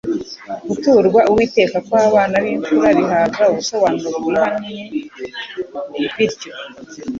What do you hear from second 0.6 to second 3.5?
Guturwa Uwiteka kw'abana b'imfura bihabwa